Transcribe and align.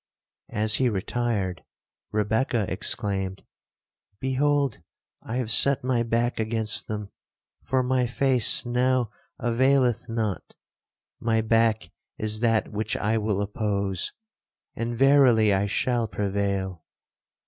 As 0.49 0.77
he 0.77 0.89
retired, 0.89 1.63
Rebekah 2.11 2.65
exclaimed, 2.73 3.43
'Behold 4.19 4.79
I 5.21 5.35
have 5.35 5.51
set 5.51 5.83
my 5.83 6.01
back 6.01 6.39
against 6.39 6.87
them, 6.87 7.11
for 7.63 7.83
my 7.83 8.07
face 8.07 8.65
now 8.65 9.11
availeth 9.37 10.09
not. 10.09 10.55
My 11.19 11.41
back 11.41 11.91
is 12.17 12.39
that 12.39 12.71
which 12.71 12.97
I 12.97 13.19
will 13.19 13.43
oppose, 13.43 14.11
and 14.75 14.97
verily 14.97 15.53
I 15.53 15.67
shall 15.67 16.07
prevail.' 16.07 16.83